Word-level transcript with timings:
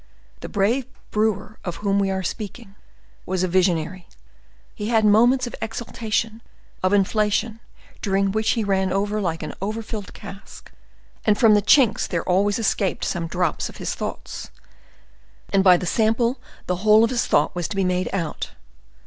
The 0.39 0.49
brave 0.49 0.87
brewer 1.11 1.59
of 1.63 1.75
whom 1.75 1.99
we 1.99 2.09
are 2.09 2.23
speaking, 2.23 2.73
was 3.23 3.43
a 3.43 3.47
visionary; 3.47 4.07
he 4.73 4.87
had 4.87 5.05
moments 5.05 5.45
of 5.45 5.53
exaltation, 5.61 6.41
of 6.81 6.91
inflation, 6.91 7.59
during 8.01 8.31
which 8.31 8.53
he 8.57 8.63
ran 8.63 8.91
over 8.91 9.21
like 9.21 9.43
an 9.43 9.53
over 9.61 9.83
filled 9.83 10.15
cask; 10.15 10.71
and 11.23 11.37
from 11.37 11.53
the 11.53 11.61
chinks 11.61 12.07
there 12.07 12.23
always 12.27 12.57
escaped 12.57 13.05
some 13.05 13.27
drops 13.27 13.69
of 13.69 13.77
his 13.77 13.93
thoughts, 13.93 14.49
and 15.53 15.63
by 15.63 15.77
the 15.77 15.85
sample 15.85 16.39
the 16.65 16.77
whole 16.77 17.03
of 17.03 17.11
his 17.11 17.27
thought 17.27 17.53
was 17.53 17.67
to 17.67 17.75
be 17.75 17.83
made 17.85 18.09
out. 18.11 18.53